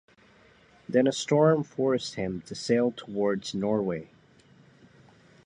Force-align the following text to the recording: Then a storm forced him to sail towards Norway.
Then 0.89 1.05
a 1.05 1.11
storm 1.11 1.61
forced 1.63 2.15
him 2.15 2.41
to 2.47 2.55
sail 2.55 2.91
towards 2.91 3.53
Norway. 3.53 4.09